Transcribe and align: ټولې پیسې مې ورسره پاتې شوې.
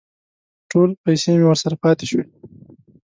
ټولې 0.69 0.95
پیسې 1.03 1.29
مې 1.39 1.45
ورسره 1.47 1.75
پاتې 1.83 2.05
شوې. 2.09 2.25